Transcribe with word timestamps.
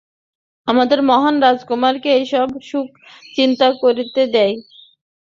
আমাদের 0.67 0.99
মহান 1.03 1.35
রাজকুমারকে 1.41 2.09
এইসব 2.11 2.47
সুখ 2.61 2.87
চিন্তা 3.35 3.67
করতে 3.81 4.21
দেই। 4.33 4.53